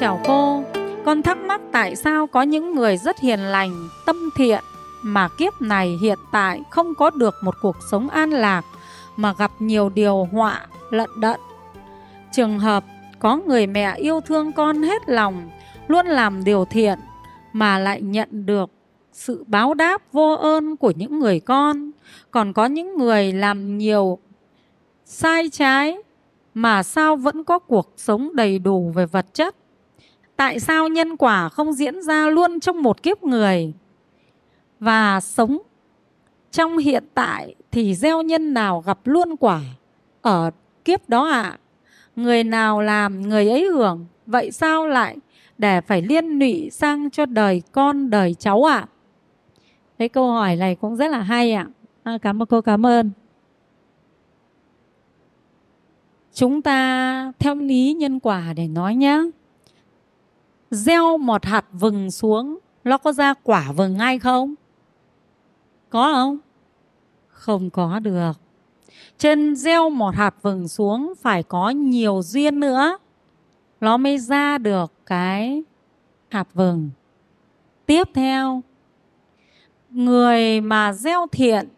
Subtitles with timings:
[0.00, 0.62] chào cô.
[1.04, 4.64] Con thắc mắc tại sao có những người rất hiền lành, tâm thiện
[5.02, 8.64] mà kiếp này hiện tại không có được một cuộc sống an lạc
[9.16, 11.40] mà gặp nhiều điều họa lận đận.
[12.32, 12.84] Trường hợp
[13.18, 15.50] có người mẹ yêu thương con hết lòng,
[15.88, 16.98] luôn làm điều thiện
[17.52, 18.70] mà lại nhận được
[19.12, 21.90] sự báo đáp vô ơn của những người con.
[22.30, 24.18] Còn có những người làm nhiều
[25.04, 25.96] sai trái
[26.54, 29.56] mà sao vẫn có cuộc sống đầy đủ về vật chất
[30.40, 33.72] tại sao nhân quả không diễn ra luôn trong một kiếp người
[34.78, 35.58] và sống
[36.50, 39.60] trong hiện tại thì gieo nhân nào gặp luôn quả
[40.22, 40.50] ở
[40.84, 41.58] kiếp đó ạ à?
[42.16, 45.16] người nào làm người ấy hưởng vậy sao lại
[45.58, 48.88] để phải liên lụy sang cho đời con đời cháu ạ à?
[49.98, 51.66] cái câu hỏi này cũng rất là hay ạ
[52.02, 52.12] à.
[52.12, 53.10] à, cảm ơn cô cảm ơn
[56.34, 59.22] chúng ta theo lý nhân quả để nói nhé
[60.70, 62.58] gieo một hạt vừng xuống.
[62.84, 64.54] Nó có ra quả vừng ngay không?
[65.90, 66.38] Có không?
[67.28, 68.32] Không có được.
[69.18, 72.98] Trên gieo một hạt vừng xuống phải có nhiều duyên nữa.
[73.80, 75.62] Nó mới ra được cái
[76.28, 76.90] hạt vừng.
[77.86, 78.62] Tiếp theo,
[79.90, 81.68] người mà gieo thiện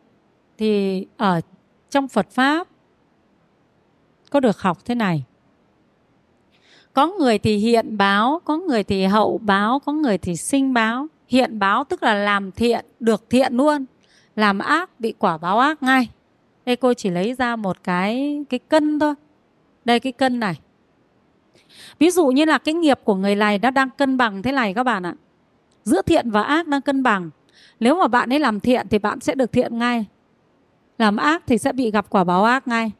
[0.58, 1.40] thì ở
[1.90, 2.68] trong phật pháp
[4.30, 5.24] có được học thế này
[6.92, 11.06] có người thì hiện báo, có người thì hậu báo, có người thì sinh báo.
[11.28, 13.84] Hiện báo tức là làm thiện, được thiện luôn.
[14.36, 16.08] Làm ác bị quả báo ác ngay.
[16.66, 19.14] Đây cô chỉ lấy ra một cái cái cân thôi.
[19.84, 20.54] Đây, cái cân này.
[21.98, 24.74] Ví dụ như là cái nghiệp của người này nó đang cân bằng thế này
[24.74, 25.14] các bạn ạ.
[25.84, 27.30] Giữa thiện và ác đang cân bằng.
[27.80, 30.04] Nếu mà bạn ấy làm thiện thì bạn sẽ được thiện ngay.
[30.98, 32.92] Làm ác thì sẽ bị gặp quả báo ác ngay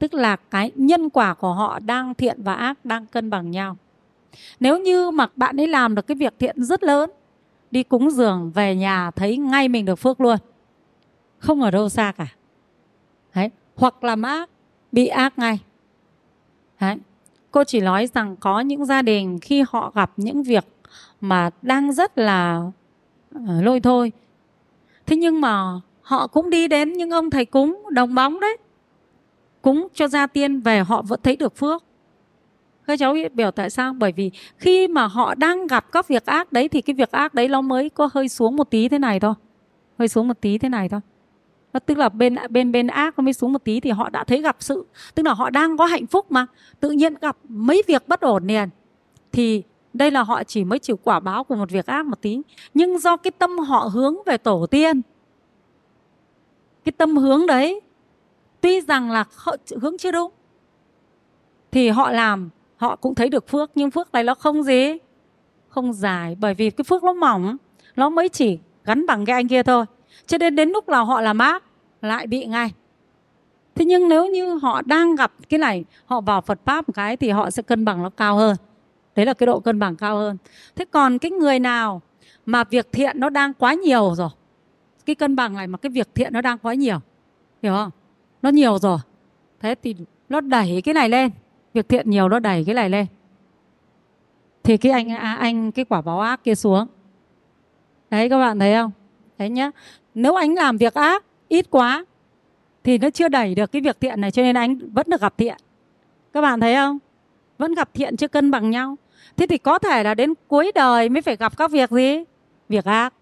[0.00, 3.76] tức là cái nhân quả của họ đang thiện và ác đang cân bằng nhau
[4.60, 7.10] nếu như mà bạn ấy làm được cái việc thiện rất lớn,
[7.70, 10.36] đi cúng dường, về nhà thấy ngay mình được phước luôn
[11.38, 12.26] không ở đâu xa cả
[13.34, 13.50] Đấy.
[13.76, 14.50] hoặc làm ác,
[14.92, 15.58] bị ác ngay
[16.80, 16.96] Đấy.
[17.50, 20.64] cô chỉ nói rằng có những gia đình khi họ gặp những việc
[21.20, 22.62] mà đang rất là
[23.34, 24.12] ờ, lôi thôi
[25.06, 28.56] thế nhưng mà họ cũng đi đến những ông thầy cúng đồng bóng đấy
[29.62, 31.84] cúng cho gia tiên về họ vẫn thấy được phước.
[32.86, 33.92] Các cháu, biết biểu tại sao?
[33.92, 37.34] Bởi vì khi mà họ đang gặp các việc ác đấy thì cái việc ác
[37.34, 39.34] đấy nó mới có hơi xuống một tí thế này thôi.
[39.98, 41.00] Hơi xuống một tí thế này thôi.
[41.72, 44.24] Nó tức là bên bên bên ác nó mới xuống một tí thì họ đã
[44.24, 44.86] thấy gặp sự.
[45.14, 46.46] Tức là họ đang có hạnh phúc mà.
[46.80, 48.68] Tự nhiên gặp mấy việc bất ổn liền.
[49.32, 49.62] Thì
[49.92, 52.40] đây là họ chỉ mới chịu quả báo của một việc ác một tí.
[52.74, 55.02] Nhưng do cái tâm họ hướng về tổ tiên,
[56.84, 57.80] cái tâm hướng đấy
[58.60, 59.24] tuy rằng là
[59.80, 60.32] hướng chưa đúng,
[61.70, 64.98] thì họ làm, họ cũng thấy được phước, nhưng phước này nó không gì,
[65.68, 66.36] không dài.
[66.40, 67.56] Bởi vì cái phước nó mỏng,
[67.96, 69.84] nó mới chỉ gắn bằng cái anh kia thôi.
[70.26, 71.64] Cho nên đến lúc là họ làm ác,
[72.02, 72.72] lại bị ngay.
[73.74, 77.16] Thế nhưng nếu như họ đang gặp cái này, họ vào phật pháp một cái
[77.16, 78.56] thì họ sẽ cân bằng nó cao hơn.
[79.16, 80.36] Đấy là cái độ cân bằng cao hơn.
[80.76, 82.02] Thế còn cái người nào
[82.46, 84.28] mà việc thiện nó đang quá nhiều rồi,
[85.06, 86.98] cái cân bằng này mà cái việc thiện nó đang quá nhiều,
[87.62, 87.90] hiểu không?
[88.42, 88.98] Nó nhiều rồi.
[89.60, 89.96] Thế thì
[90.28, 91.30] nó đẩy cái này lên.
[91.74, 93.06] Việc thiện nhiều nó đẩy cái này lên.
[94.62, 96.86] Thì cái anh à, anh cái quả báo ác kia xuống.
[98.10, 98.90] Đấy các bạn thấy không?
[99.38, 99.70] Đấy nhá.
[100.14, 102.04] Nếu anh làm việc ác ít quá
[102.84, 105.34] thì nó chưa đẩy được cái việc thiện này cho nên anh vẫn được gặp
[105.38, 105.56] thiện.
[106.32, 106.98] Các bạn thấy không?
[107.58, 108.96] Vẫn gặp thiện chưa cân bằng nhau.
[109.36, 112.24] Thế thì có thể là đến cuối đời mới phải gặp các việc gì?
[112.68, 113.14] Việc ác.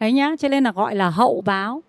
[0.00, 1.82] Đấy nhá cho nên là gọi là hậu báo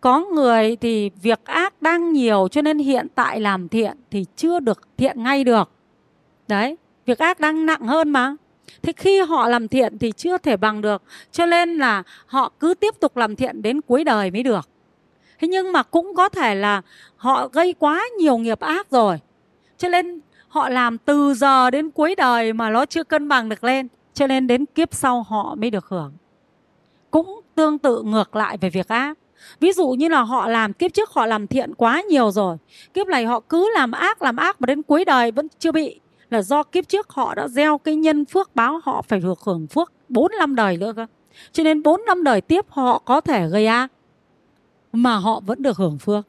[0.00, 4.60] có người thì việc ác đang nhiều cho nên hiện tại làm thiện thì chưa
[4.60, 5.70] được thiện ngay được.
[6.48, 6.76] Đấy,
[7.06, 8.34] việc ác đang nặng hơn mà.
[8.82, 11.02] Thế khi họ làm thiện thì chưa thể bằng được,
[11.32, 14.68] cho nên là họ cứ tiếp tục làm thiện đến cuối đời mới được.
[15.38, 16.82] Thế nhưng mà cũng có thể là
[17.16, 19.18] họ gây quá nhiều nghiệp ác rồi,
[19.78, 23.64] cho nên họ làm từ giờ đến cuối đời mà nó chưa cân bằng được
[23.64, 26.12] lên, cho nên đến kiếp sau họ mới được hưởng.
[27.10, 29.18] Cũng tương tự ngược lại về việc ác
[29.60, 32.56] ví dụ như là họ làm, kiếp trước họ làm thiện quá nhiều rồi.
[32.94, 36.00] Kiếp này họ cứ làm ác làm ác mà đến cuối đời vẫn chưa bị.
[36.30, 39.66] Là do kiếp trước họ đã gieo cái nhân phước báo, họ phải được hưởng
[39.66, 41.06] phước bốn năm đời nữa cơ.
[41.52, 43.92] Cho nên bốn năm đời tiếp họ có thể gây ác,
[44.92, 46.26] mà họ vẫn được hưởng phước.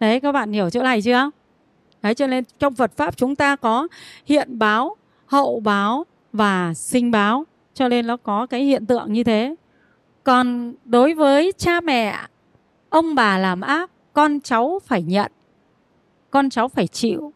[0.00, 1.30] Đấy, các bạn hiểu chỗ này chưa?
[2.02, 3.88] Đấy, cho nên trong phật pháp chúng ta có
[4.26, 4.96] hiện báo,
[5.26, 7.44] hậu báo và sinh báo.
[7.74, 9.54] Cho nên nó có cái hiện tượng như thế
[10.26, 12.18] còn đối với cha mẹ,
[12.90, 15.32] ông bà làm ác, con cháu phải nhận,
[16.30, 17.32] con cháu phải chịu.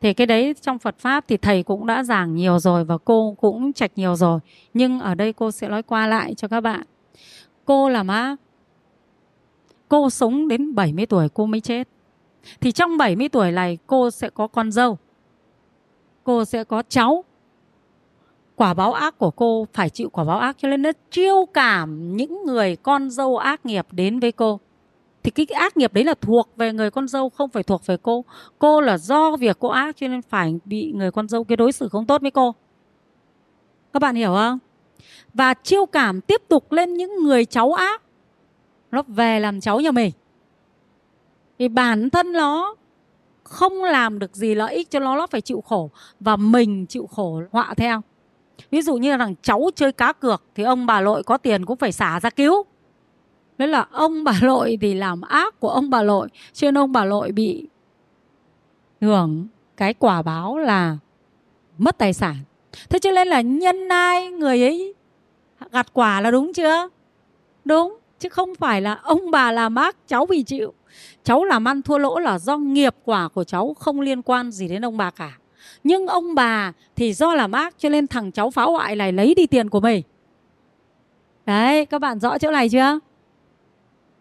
[0.00, 3.34] Thì cái đấy trong Phật pháp thì thầy cũng đã giảng nhiều rồi và cô
[3.40, 4.40] cũng trạch nhiều rồi.
[4.74, 6.82] Nhưng ở đây cô sẽ nói qua lại cho các bạn.
[7.64, 8.36] Cô làm ác,
[9.88, 11.88] cô sống đến 70 tuổi cô mới chết.
[12.60, 14.98] Thì trong 70 tuổi này cô sẽ có con dâu,
[16.24, 17.24] cô sẽ có cháu
[18.58, 22.16] quả báo ác của cô phải chịu quả báo ác cho nên nó chiêu cảm
[22.16, 24.60] những người con dâu ác nghiệp đến với cô.
[25.22, 27.96] Thì cái ác nghiệp đấy là thuộc về người con dâu, không phải thuộc về
[28.02, 28.24] cô.
[28.58, 31.72] Cô là do việc cô ác cho nên phải bị người con dâu kia đối
[31.72, 32.54] xử không tốt với cô.
[33.92, 34.58] Các bạn hiểu không?
[35.34, 38.02] Và chiêu cảm tiếp tục lên những người cháu ác.
[38.90, 40.12] Nó về làm cháu nhà mình.
[41.58, 42.74] Thì bản thân nó
[43.44, 45.90] không làm được gì lợi ích cho nó nó phải chịu khổ.
[46.20, 48.02] Và mình chịu khổ họa theo
[48.70, 51.64] ví dụ như là thằng cháu chơi cá cược thì ông bà nội có tiền
[51.64, 52.64] cũng phải xả ra cứu.
[53.58, 56.92] Đấy là ông bà nội thì làm ác của ông bà nội, cho nên ông
[56.92, 57.68] bà nội bị
[59.00, 59.46] hưởng
[59.76, 60.98] cái quả báo là
[61.78, 62.36] mất tài sản.
[62.88, 64.94] Thế cho nên là nhân ai người ấy
[65.72, 66.88] gặt quả là đúng chưa?
[67.64, 70.74] Đúng, chứ không phải là ông bà làm ác, cháu bị chịu.
[71.24, 74.68] Cháu làm ăn thua lỗ là do nghiệp quả của cháu không liên quan gì
[74.68, 75.38] đến ông bà cả
[75.84, 79.34] nhưng ông bà thì do làm ác cho nên thằng cháu phá hoại này lấy
[79.34, 80.02] đi tiền của mình.
[81.46, 82.98] Đấy, các bạn rõ chỗ này chưa?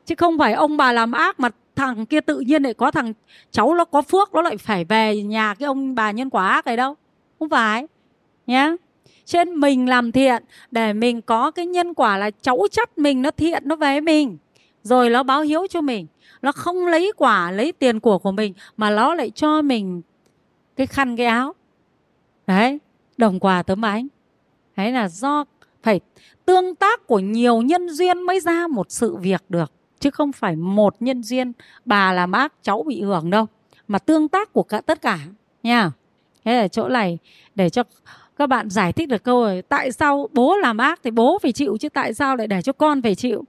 [0.05, 3.13] Chứ không phải ông bà làm ác mà thằng kia tự nhiên lại có thằng
[3.51, 6.65] cháu nó có phước, nó lại phải về nhà cái ông bà nhân quả ác
[6.65, 6.95] này đâu.
[7.39, 7.87] Không phải,
[8.47, 8.75] nhá.
[9.25, 13.31] Trên mình làm thiện, để mình có cái nhân quả là cháu chắt mình, nó
[13.31, 14.37] thiện, nó về mình.
[14.83, 16.07] Rồi nó báo hiếu cho mình.
[16.41, 20.01] Nó không lấy quả, lấy tiền của của mình, mà nó lại cho mình
[20.77, 21.53] cái khăn, cái áo.
[22.47, 22.79] Đấy,
[23.17, 24.07] đồng quà tấm ánh
[24.77, 25.45] đấy là do
[25.83, 25.99] phải
[26.45, 30.55] tương tác của nhiều nhân duyên mới ra một sự việc được, chứ không phải
[30.55, 31.51] một nhân duyên,
[31.85, 33.45] bà làm bác, cháu bị hưởng đâu,
[33.87, 35.19] mà tương tác của cả tất cả,
[35.63, 35.91] nha.
[36.45, 37.17] Thế là chỗ này,
[37.55, 37.83] để cho
[38.37, 41.51] các bạn giải thích được câu rồi tại sao bố làm ác thì bố phải
[41.51, 43.43] chịu, chứ tại sao lại để cho con phải chịu?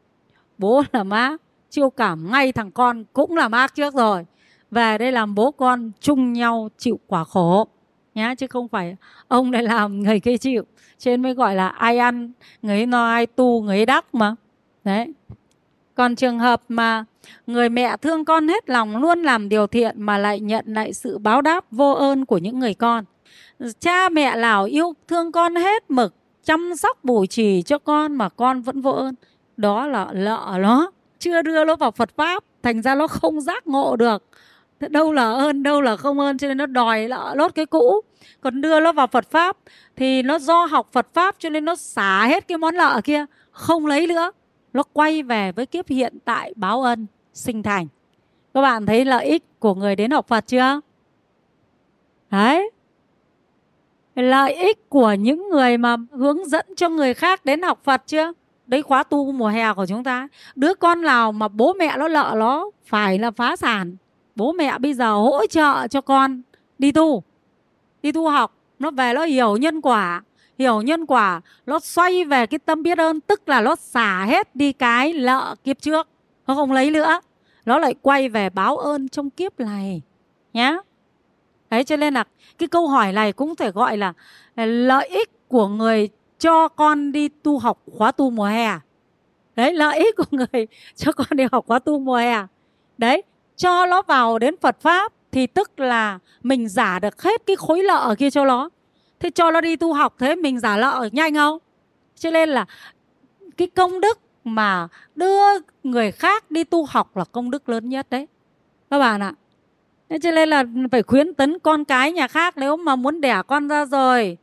[0.59, 4.25] Bố làm ác chiêu cảm ngay thằng con cũng làm ác trước rồi
[4.71, 7.69] về đây làm bố con chung nhau chịu quả khổ.
[8.15, 8.97] Nhá, chứ không phải
[9.29, 10.65] ông lại làm người kia chịu.
[10.99, 12.33] Trên mới gọi là ai ăn,
[12.63, 14.35] người no, ai tu, người đắc mà.
[14.85, 15.15] Đấy.
[15.95, 17.05] Còn trường hợp mà
[17.47, 21.19] người mẹ thương con hết lòng luôn làm điều thiện mà lại nhận lại sự
[21.19, 23.05] báo đáp vô ơn của những người con.
[23.81, 26.15] Cha mẹ nào yêu thương con hết mực,
[26.45, 29.15] chăm sóc bù trì cho con mà con vẫn vô ơn.
[29.57, 33.67] Đó là lợ nó chưa đưa nó vào phật pháp, thành ra nó không giác
[33.67, 34.25] ngộ được
[34.81, 38.01] đâu là ơn, đâu là không ơn, cho nên nó đòi là lốt cái cũ.
[38.41, 39.57] Còn đưa nó vào phật pháp,
[39.97, 43.25] thì nó do học phật pháp, cho nên nó xả hết cái món nợ kia,
[43.51, 44.31] không lấy nữa.
[44.73, 47.87] Nó quay về với kiếp hiện tại báo ân, sinh thành.
[48.55, 50.81] Các bạn thấy lợi ích của người đến học phật chưa?
[52.31, 52.71] Đấy.
[54.15, 58.33] Lợi ích của những người mà hướng dẫn cho người khác đến học phật chưa?
[58.67, 60.29] Đấy, khóa tu mùa hè của chúng ta.
[60.55, 63.97] Đứa con nào mà bố mẹ nó lợ nó phải là phá sản
[64.39, 66.43] bố mẹ bây giờ hỗ trợ cho con
[66.79, 67.23] đi tu
[68.03, 68.55] đi tu học.
[68.79, 70.23] Nó về nó hiểu nhân quả,
[70.59, 74.57] hiểu nhân quả, nó xoay về cái tâm biết ơn, tức là nó xả hết
[74.57, 76.09] đi cái lợ kiếp trước.
[76.47, 77.21] Nó không lấy nữa.
[77.65, 80.03] Nó lại quay về báo ơn trong kiếp này,
[80.53, 80.77] nhá.
[81.71, 82.25] Đấy, cho nên là
[82.59, 84.13] cái câu hỏi này cũng thể gọi là
[84.57, 88.71] lợi ích của người cho con đi tu học khóa tu mùa hè.
[89.57, 90.67] Đấy, lợi ích của người
[90.97, 92.37] cho con đi học khóa tu mùa hè.
[92.99, 93.23] Đấy
[93.59, 97.83] cho nó vào đến phật pháp thì tức là mình giả được hết cái khối
[97.83, 98.71] lợ kia cho nó.
[99.21, 101.59] Thế cho nó đi tu học thế mình giả lợ nhanh không?
[102.17, 102.65] Cho nên là
[103.57, 105.39] cái công đức mà đưa
[105.83, 108.27] người khác đi tu học là công đức lớn nhất đấy.
[108.91, 109.33] Các bạn ạ.
[110.09, 113.43] Thế cho nên là phải khuyến tấn con cái nhà khác, nếu mà muốn đẻ
[113.47, 114.37] con ra rồi,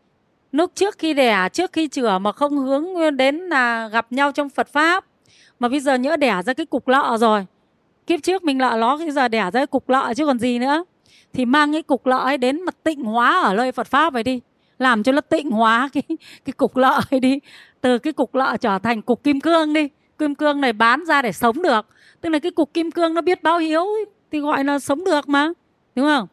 [0.51, 4.50] lúc trước khi đẻ, trước khi chữa mà không hướng đến là gặp nhau trong
[4.50, 5.05] phật pháp,
[5.60, 7.45] mà bây giờ nhỡ đẻ ra cái cục lợ rồi
[8.07, 10.59] kiếp trước mình lọ ló, bây giờ đẻ ra cái cục lọ chứ còn gì
[10.59, 10.83] nữa.
[11.33, 14.24] Thì mang cái cục lọ ấy đến mà tịnh hóa ở nơi phật pháp vậy
[14.24, 14.41] đi.
[14.79, 16.03] Làm cho nó tịnh hóa cái
[16.45, 17.39] cái cục lọ ấy đi.
[17.81, 19.89] Từ cái cục lọ trở thành cục kim cương đi.
[20.19, 21.85] Kim cương này bán ra để sống được.
[22.21, 23.85] Tức là cái cục kim cương nó biết báo hiếu
[24.31, 25.50] thì gọi là sống được mà.
[25.95, 26.27] Đúng không?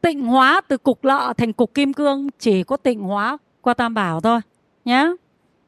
[0.00, 3.94] Tịnh hóa từ cục lọ thành cục kim cương, chỉ có tịnh hóa qua tam
[3.94, 4.40] bảo thôi
[4.84, 5.12] nhé.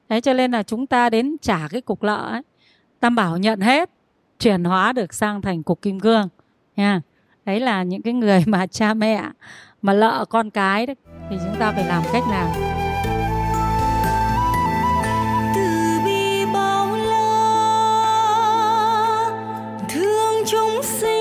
[0.09, 2.43] thế cho nên là chúng ta đến trả cái cục lợ ấy.
[3.01, 3.91] Tam bảo nhận hết
[4.41, 6.29] chuyển hóa được sang thành cục kim cương.
[6.77, 7.01] Nha.
[7.45, 9.23] Đấy là những cái người mà cha mẹ,
[9.83, 10.97] mà lợ con cái đấy.
[11.31, 12.55] Thì chúng ta phải làm cách nào?
[15.55, 17.25] Từ bi bao la,
[19.89, 21.20] thương chúng sinh